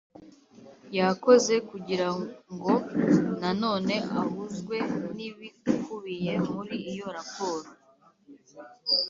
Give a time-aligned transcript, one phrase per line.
[0.97, 2.73] yakoze kugirango
[3.41, 4.77] na none ahuzwe
[5.15, 7.67] n ‘ibikubiye muri iyo raporo